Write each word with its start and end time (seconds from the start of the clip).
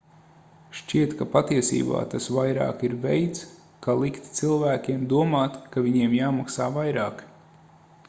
šķiet 0.77 1.11
ka 1.19 1.27
patiesībā 1.35 1.99
tas 2.13 2.31
vairāk 2.37 2.81
ir 2.89 2.97
veids 3.05 3.45
ka 3.87 3.97
likt 4.01 4.33
cilvēkiem 4.41 5.07
domāt 5.15 5.63
ka 5.77 5.89
viņiem 5.89 6.21
jāmaksā 6.23 6.75
vairāk 6.81 7.27